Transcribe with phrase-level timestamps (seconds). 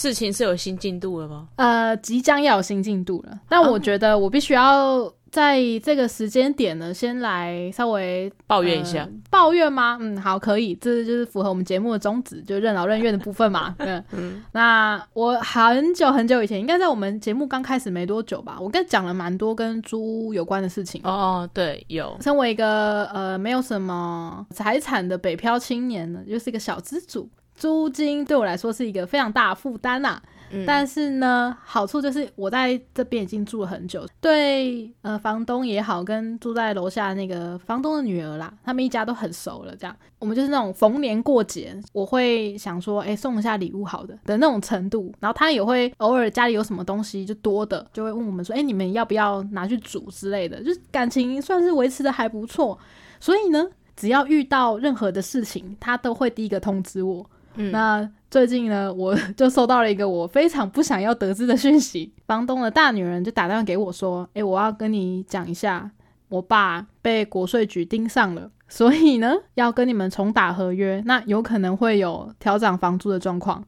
[0.00, 1.46] 事情是有新进度了吗？
[1.56, 3.38] 呃，即将要有新进度了。
[3.50, 9.06] 那我觉得我必须要在这个时间点呢，先来稍微抱怨一下。
[9.28, 9.98] 抱怨吗？
[10.00, 13.74] 嗯，好，可以，这就是符合我们节目的宗旨，就任劳任怨的部分嘛。
[13.78, 14.42] 嗯嗯。
[14.52, 21.02] 那我很久很久以前，应该在我们节目刚开始没多久吧，我跟讲了蛮多跟猪有关的事情。
[21.04, 22.16] 哦，对，有。
[22.22, 27.28] 身为一个呃没有什么财产的北漂青年呢，又是一个小资主。
[27.54, 30.20] 租金对我来说是一个非常大的负担呐，
[30.66, 39.76] 但是呢，好处就是我在这边已经住了很久，对呃房东也好，跟住在楼下那个房东的女儿啦，他们一家都很熟了。
[39.76, 45.12] 这样，我们就是那种逢年过节，我会想说，哎，送一下礼物好的的那种程度。
[45.20, 52.78] 然后他也会偶尔家里有什么东西就多的，就会问我们说，哎，你们要不要拿去煮之类的，就是感情算是维持的还不错。
[53.20, 57.28] 所以呢，只要遇到任何的事情，他都会第一个通知我。
[57.56, 62.12] 那最近呢，我就收到了一个我非常不想要得知的讯息。
[62.26, 65.90] 房东的大女人就打电话给我说：“诶，我要跟你讲一下，
[66.28, 73.64] 我爸被国税局盯上了，所以呢，要跟你们重打合约，那有可能会有调涨房租的状况。”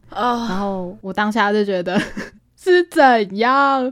[0.47, 1.99] 然后我当下就觉得
[2.55, 3.91] 是怎样？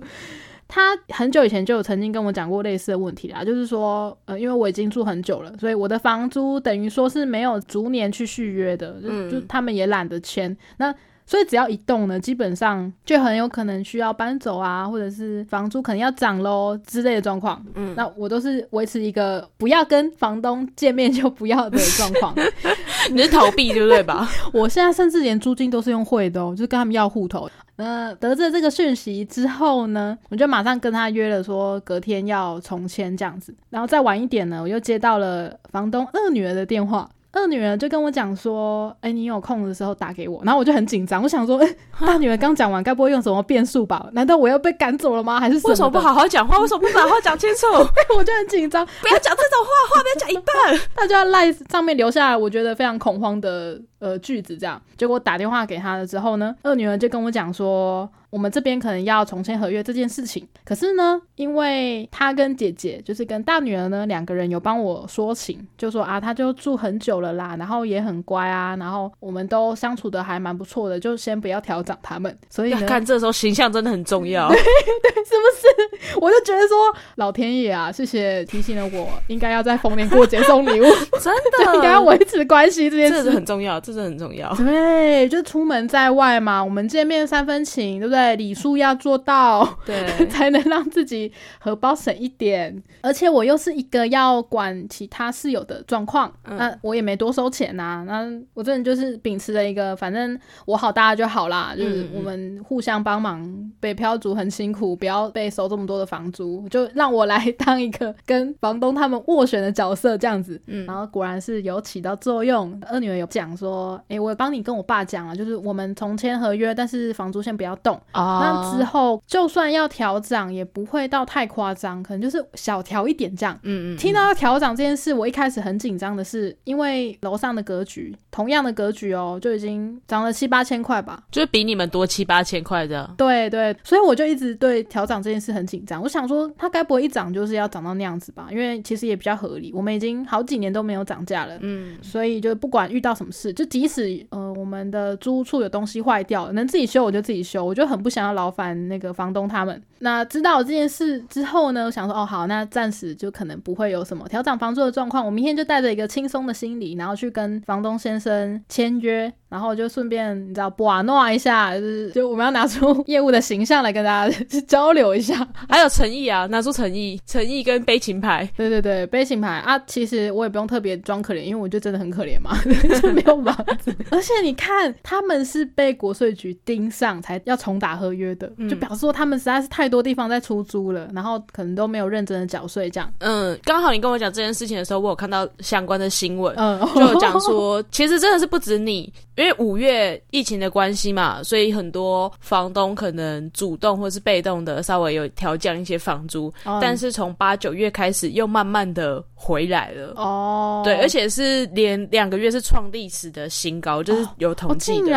[0.73, 10.55] 他很久以前就有曾经跟我讲过类似的问题啦，就是说，呃，因为我已经住很久了，所以我的房租等于说是没有逐年去续约的，就就他们也懒得签。
[10.77, 17.63] 那所以只要一动呢，基本上就很有可能需要搬走啊，或者是房租可能要涨喽之类的状况。
[17.75, 22.33] 嗯，那我都是维持一个不要跟房东见面就不要的状况。
[23.11, 24.27] 你是逃避对不对吧？
[24.51, 27.49] 我现在甚至连租金都是用汇的哦，就是跟他们要户头。
[27.77, 33.53] 那得知这个讯息之后呢，我就马上跟他约了，说隔天要重签这样子。
[33.69, 37.09] 然后再晚一点呢，我又接到了房东二女儿的电话。
[37.33, 44.05] 二女儿就跟我讲说：“哎，你有空的时候打给我。”然后我就很紧张，我想说：“哎，大女儿刚讲完，该不会用什么变数吧？
[44.11, 45.39] 难道我要被赶走了吗？
[45.39, 46.59] 还是为什么不好好讲话？
[46.59, 47.67] 为什么不把话讲清楚？”
[48.17, 54.57] 我就很紧张，不要讲这种话，话不要讲一半， 他就要赖上面留下来，我觉得非常恐慌的呃句子。
[54.57, 58.09] 这样，结果打电话给他了之后呢，二女儿就跟我讲说。
[58.31, 72.33] 我们这边可能要重签合约这件事情，可是呢，因为他跟姐姐，就是跟大女儿呢，两个人有帮我说情，就说啊，他就住很久了啦，然后也很乖啊，然后我们都相处的还蛮不错的，就先不要调整他们。
[72.49, 76.17] 所以看 这时候形象真的很重要， 对，是不是？
[76.21, 76.77] 我就觉得说，
[77.15, 80.85] 老天爷啊，谢谢提醒了我，应该要在逢年过节送礼物，
[81.21, 81.33] 真
[81.65, 84.53] 的应该要维持关系这件事很重要，这是很重要。
[84.57, 88.35] 对，就出门在外嘛，我们见面三分情，对不对？
[88.35, 92.81] 礼数要做到，对， 才能让自己荷包省一点。
[93.01, 98.03] 而且我又是一个要管其他室友的状况，那我也没多收钱呐。
[98.07, 103.41] 那我真的就是秉持了一个，反正我好大家就好啦，就是我们互相帮忙。
[103.79, 110.61] 北漂族很辛苦，不要被收这么多的房租，就让我来当一个跟房东他们斡旋的角色，这样子。
[110.67, 112.79] 嗯，然后果然是有起到作用。
[112.87, 117.99] 二女儿有讲说，哎，我帮你跟我爸讲了，就是我们重签合约，但是房租先不要动。
[118.13, 123.57] 那之后就算要调涨，也不会到太夸张，可能就是小调一点这样。
[123.63, 123.97] 嗯嗯。
[123.97, 133.09] 听到要调涨这件事，我一开始很紧张的是，因为楼上的格局，同样的格局哦，就已经涨了七八千块吧，就是比你们多七八千块的。
[133.17, 136.01] 对对，所以我就一直对调涨这件事很紧张。
[136.01, 138.47] 我想说，它该不会一涨就是要涨到那样子吧？
[138.51, 141.57] 因为其实也比较合理，我们已经好几年都没有涨价了。
[141.61, 141.97] 嗯。
[142.01, 148.01] 所以就不管遇到什么事，就即使呃我们的租处有东西坏掉，能自己修我就自己修，我就很。
[148.01, 149.79] 不想要劳烦那个房东他们。
[150.01, 155.25] 那知道这件事之后呢，我想说哦好，那暂时就可能不会有什么调整房租的状况。
[155.25, 159.31] 我明天就带着一个轻松的心理，然后去跟房东先生签约。
[159.51, 169.49] 然后就顺便你知道把诺一下，就是就我们要拿出业务的形象来跟大家交流一下，还有诚意啊，拿出诚意，诚意跟悲情牌，对对对，悲情牌。
[169.49, 172.57] 啊，其实我也不用特别装可怜，因为我就真的很可怜嘛，
[173.13, 183.13] 没有房子， 而且你看他们是被国税局盯上才要重打合约的，就表示说他们实在是太多地方在出租了，然后可能都没有认真的缴税这样。
[183.19, 189.11] 嗯，刚好你跟我讲这件事情的时候，我有看到相关的新闻，嗯，就讲说其实真的是不止你。
[189.37, 200.13] 因为五月疫情的关系嘛，所以很多房东可能主动或是被动的稍微有调降一些房租，但是从八九月开始又慢慢的回来了。
[200.17, 205.09] 哦，对，而且是连两个月是创历史的新高，就是有统计的。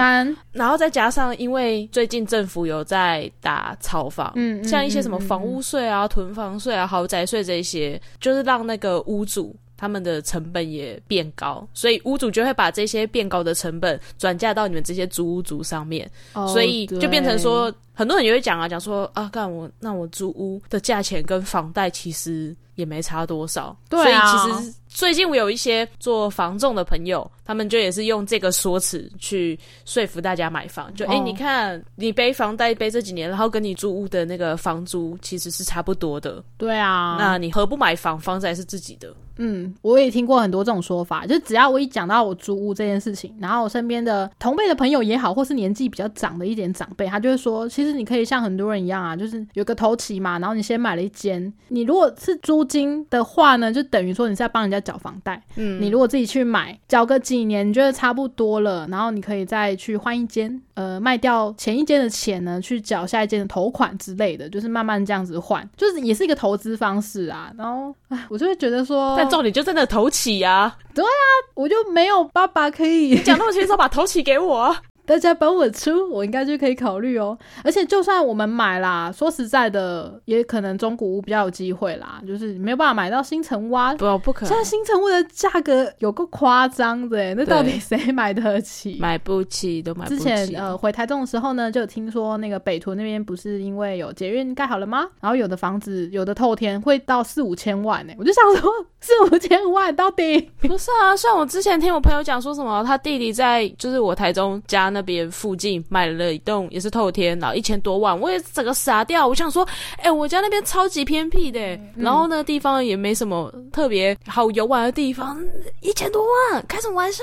[0.52, 9.54] 然后再加上，因为最近政府有在打炒房，嗯，像一些什么房屋税啊、囤房税啊、豪宅税这些，就是让那个屋主。
[9.76, 24.74] 他们的成本也变高，所以屋主就会把这些变高的成本转嫁到你们这些租屋族上面，所以就变成说，很多人也会讲啊，讲说啊，干我那我租屋的价钱跟房贷其实也没差多少，对所以其实。
[24.94, 30.94] 最近我有一些做房仲的朋友，他们就也是用这个说辞去说服大家买房。
[30.94, 36.40] 就哎，你看你背房贷背这几年，然后跟你租屋的那个房租其实是差不多的。
[36.56, 38.16] 对啊，那你何不买房？
[38.16, 39.12] 房子还是自己的。
[39.36, 67.52] 嗯，我也听过很多这种说法，就只要我一讲到我租屋这件事情，然后我身边的同辈的朋友也好，或是年纪比较长的一点长辈，他就会说，其实你可以像很多人一样啊，就是有个头期嘛，然后你先买了一间，你如果是租金的话呢，就等于说你是在帮人家缴房贷，嗯，你如果自己去买，缴个几年，你觉得差不多了，然后你可以再去换一间，呃，卖掉前一间的钱呢，去缴下一间的头款之类的，就是慢慢这样子换，就是也是一个投资方式啊。
[67.56, 69.14] 然后，哎，我就会觉得说。
[69.16, 71.08] 但重点就在那头起呀，对啊，
[71.54, 74.76] 我就没有爸爸可以讲那么清楚，把头起给我。
[75.06, 77.36] 大家帮我出，我应该就可以考虑哦。
[77.62, 83.74] 而且就算我们买啦，说实在的，也可能中古屋比较有机会啦，就是没有办法买到新城屋。
[83.98, 84.48] 不，不可能。
[84.48, 88.96] 现在新城屋的价格有够夸张的，那到底谁买得起？
[88.98, 90.16] 买不起都买不起。
[90.16, 95.06] 之前呃回台中的时候呢，就有听说那个北屯那边不是因为有捷运盖好了吗？
[95.20, 98.14] 然后有的房子有的透天会到四五千万呢。
[98.16, 98.72] 我就想说
[99.02, 101.14] 四五千万到底不是啊？
[101.14, 104.93] 像我之前听我朋友讲说什么，他弟弟在就是我台中家。
[104.94, 109.26] 那边附近买了一栋也是透天，然后一千多万，我也整个傻掉。
[109.26, 109.68] 我想说，
[109.98, 111.60] 哎，我家那边超级偏僻的，
[111.96, 115.38] 然后那个地方也没什么特别好游玩的地方，
[115.80, 117.22] 一千多万，开什么玩笑？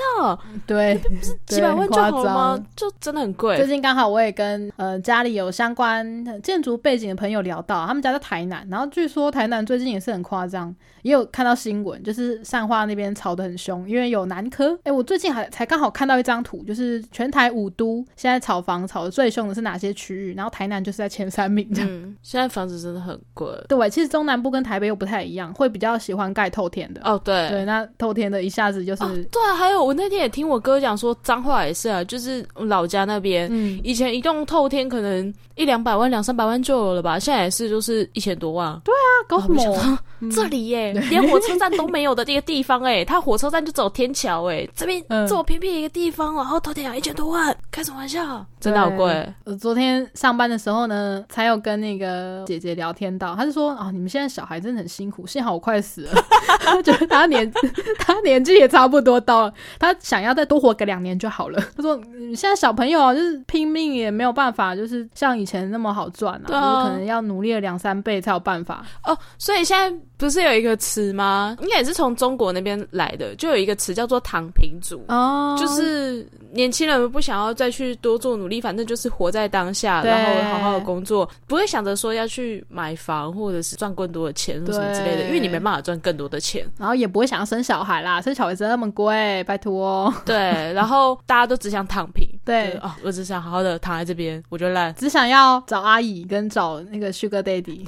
[0.66, 2.64] 对，不是几百万就好了吗？
[2.76, 3.56] 就真的很贵。
[3.56, 14.78] 最近刚好我也跟呃家里有相关建筑背景的朋友聊到，他们家在台南，然后据说台南最近也是很夸张，也有看到新闻，就是善化那边吵得很凶，因为有南科。
[14.84, 17.61] 哎，我最近还才刚好看到一张图，就是全台五。
[17.62, 20.34] 五都现在炒房炒的最凶的是哪些区域？
[20.34, 21.88] 然后台南就是在前三名这样。
[22.22, 23.48] 现在房子真的很贵。
[23.68, 27.00] 对，其实中南部跟台北又不太一样，会比较喜欢盖透天的。
[27.04, 29.02] 哦，对对，那透天的一下子就是。
[29.24, 38.80] 对，还有我那天也听我哥讲说，脏话也是啊，就是老家那边，嗯，以前一栋透天可能一两百万、两三百万就有了吧，现在也是就是一千多万。
[38.84, 39.98] 对啊，搞什么？
[40.30, 47.51] 这里耶，连火车站都没有的这个地方哎，它火车站就走天桥哎，这边这么偏僻一个地方，然后透天要一千多万。
[47.70, 48.44] 开什么玩笑？
[48.60, 49.26] 真的好贵。
[49.44, 56.12] 我昨天上班的时候呢，才有跟那个姐姐聊天到，她就说：“啊，你们现在小孩真的很辛苦，幸好我快死了。
[56.84, 57.50] ”觉得他年
[57.98, 61.60] 他年纪也差不多到了，他想要再多活个两年就好了。
[61.76, 61.98] 他说
[62.36, 71.56] ：“现在小朋友就是拼命也没有办法，就是像以前那么好赚啊，就是可能要努力了两三倍才有办法。”哦，所以现在不是有一个词吗？
[71.62, 77.52] 应该也是从中国那边来的，就有一个词叫做“躺平族”，哦，就是年轻人不想要。
[77.54, 90.12] 再去多做努力，反正就是活在当下，然后好好的工作，不会想着说要去买房或者是赚更多的钱什么之类的，因为你没办法赚更多的钱，然后也不会想要生小孩啦，生小孩这么贵，拜托。
[90.24, 92.72] 对，然后大家都只想躺平，对。
[92.82, 97.84] 哦，我只想好好的躺在这边，我就烂，只想要找阿姨跟找那个 Sugar Daddy，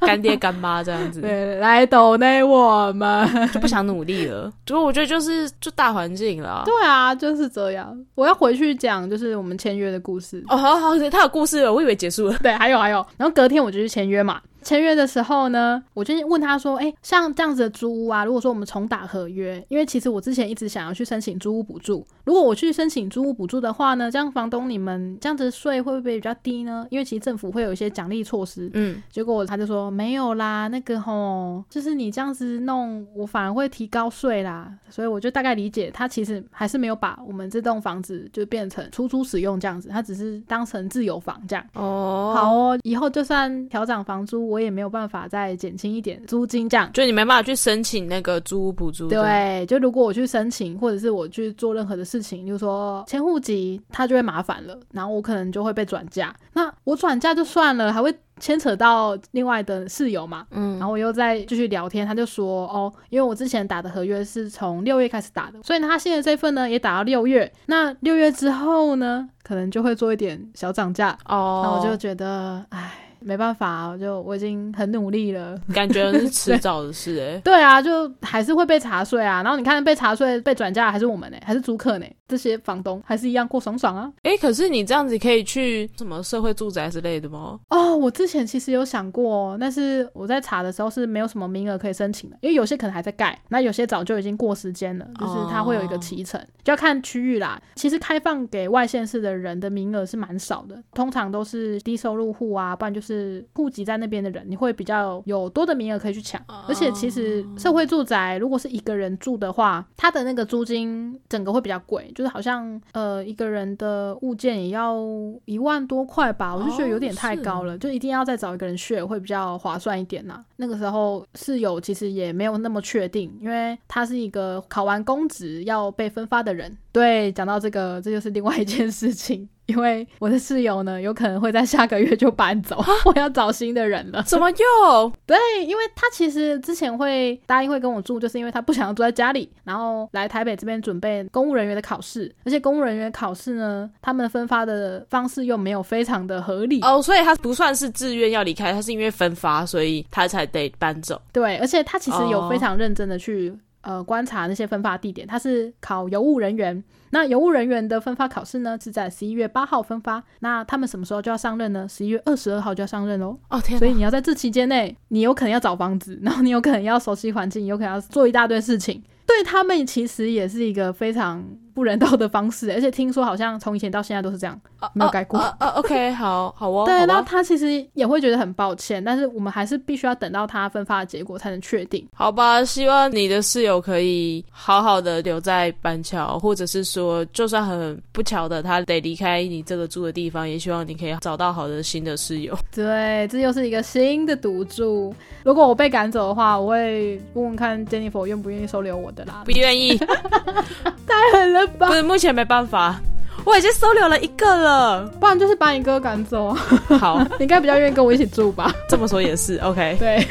[0.00, 8.70] 干爹干妈这样子， 对，来抖内我们就不想努力了， 所以我觉得就是就大环境了，对啊，就是这样，我要回去。
[8.80, 12.38] 讲就是我们签约的故事哦，好好，他有故事了，我以为结束了。
[12.38, 14.40] 对，还有还有，然后隔天我就去签约嘛。
[14.62, 22.06] 签约的时候呢，我就问他说：“哎，像这样子的租屋啊，如果说我们重打合约，因为其实我之前一直想要去申请租屋补助。
[22.24, 26.86] 如果我去申请租屋补助的话呢，这样房东你们这样子税会不会比较低呢？
[26.90, 28.70] 因为其实政府会有一些奖励措施。
[28.74, 34.72] 嗯，结果他就说没有啦，那个吼，就是你这样子弄，我反而会提高税啦。
[34.90, 41.64] 所以我就大概理解，他其实还是没有把我们这栋房子就变成出租使用这样子，他只是当成自由房这样。
[41.74, 44.49] 哦，好哦，以后就算调涨房租。
[44.50, 49.08] 我也没有办法再减轻一点租金，这样就你没办法去申请那个租屋补助。
[49.08, 56.34] 对，就如果我去申请，或者是我去做任何的事情，就是说迁户籍，他就会麻烦了，然后我可能就会被转嫁。
[56.52, 60.46] 那我转嫁就算了，还会牵扯到另外的室友嘛？
[60.50, 67.50] 嗯，然后我又再继续聊天，他就说哦，因为我之前打的合约是从六月开始打的，所以呢，他现在这份呢也打到六月。
[67.66, 71.62] 那六月之后呢，可能就会做一点小涨价哦。
[71.64, 73.06] 那我就觉得，唉。
[73.20, 77.40] 没办法，啊就我已经很努力了，感觉是迟早的事哎。
[77.44, 79.42] 对啊，就还是会被查税啊。
[79.42, 82.06] 然后你看被查税、被转嫁还是我们呢，还是租客呢？
[82.28, 84.12] 这些房东还是一样过爽爽啊。
[84.22, 87.58] 哎，可是你这样子可以去什么社会住宅之类的吗？
[87.70, 97.60] 哦，我之前其实有想过，但是我在查的时候是没有什么名额可以申请的，因为有些可能还在盖，那有些早就已经过时间了，就是它会有一个提成，就要看区域啦。
[97.74, 103.09] 其实开放给外县市的人的名额是蛮少的，通常都是低收入户啊，不然就是
[103.54, 106.40] 户籍在那边的人，你会比较有多的名额可以去抢。
[106.68, 114.96] 而且其实社会住宅如果是一个人住的话，它的那个租金整个会比较贵，就是好像呃一个人的物件也要
[115.44, 120.44] 一万多块吧，我就觉得有点太高了，就一定要再找一个人去会比较划算一点呐。
[120.56, 126.76] 那个时候室友其实也没有那么确定，因为他是一个考完公职要被分发的人。
[126.92, 129.48] 对，讲到这个，这就是另外一件事情。
[129.70, 134.22] 因为我的室友呢，有可能会在下个月就搬走， 我要找新的人了。
[134.24, 135.12] 怎么又？
[135.26, 142.34] 对，因为他其实之前会答应会跟我住，就是因为他不想要住在家里，然后来台北这边准备公务人员的考试。
[142.44, 151.20] 而且公务人员考试呢，他们分发的方式又没有非常的合理哦，所以他不算是自愿要离开，他是因为分发，所以他才得搬走。
[151.32, 156.82] 对，而且他其实有非常认真的去呃观察那些分发地点，他是考邮务人员。
[157.12, 160.22] 那邮务人员的分发考试呢，是在十一月八号分发。
[160.38, 161.86] 那他们什么时候就要上任呢？
[161.88, 163.36] 十一月二十二号就要上任喽。
[163.48, 163.78] 哦天！
[163.78, 169.02] 所以你要在这期间内，你有可能要找房子，然后你有可能要熟悉环境，有可能要做一大堆事情。
[169.26, 171.44] 对他们其实也是一个非常
[171.80, 174.60] 不人道的方式， 而且听说好像从以前到现在都是这样，
[174.92, 175.38] 没有改过。
[175.38, 176.84] 啊，OK，好好哦。
[176.86, 182.06] 对，然后他其实也会觉得很抱歉，但是我们还是必须要等到他分发的结果才能确定。
[182.12, 192.54] 好吧，希望你的室友可以好好的留在板桥，或者是说，就算很不巧的他得离开你这个住的地方，也希望你可以找到好的新的室友。
[192.70, 195.14] 对，这又是一个新的赌注。
[195.44, 199.42] 如果我被赶走的话，我会问问看 Jennifer 愿不愿意收留我的啦。
[199.44, 201.69] 不愿意，太狠了吧？
[201.78, 203.00] 不是，目前没办法，
[203.44, 206.52] 我已经收留了一个了，不然就是把你哥赶走。
[206.98, 208.72] 好， 你应该比较愿意跟我一起住吧？
[208.88, 209.96] 这么说也是，OK。
[209.98, 210.26] 对，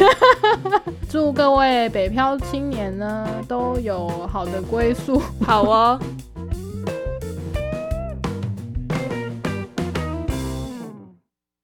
[1.09, 5.21] 祝各位北漂青年呢都有好的归宿。
[5.45, 5.99] 好哦。